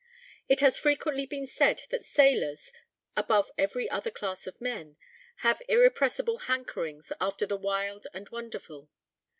It 0.49 0.61
has 0.61 0.77
frequently 0.79 1.27
been 1.27 1.45
said 1.45 1.83
that 1.91 2.03
sailors, 2.03 2.71
above 3.15 3.51
every 3.55 3.87
other 3.87 4.09
class 4.09 4.47
of 4.47 4.59
men, 4.59 4.97
have 5.45 5.61
irrepressible 5.69 6.39
hankerings 6.47 7.11
after 7.21 7.45
the 7.45 7.55
wild 7.55 8.07
and 8.11 8.27
wonderful. 8.29 8.89